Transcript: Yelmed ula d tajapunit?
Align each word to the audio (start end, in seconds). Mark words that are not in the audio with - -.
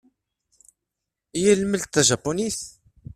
Yelmed 1.43 1.73
ula 1.83 1.89
d 1.89 1.91
tajapunit? 1.93 2.59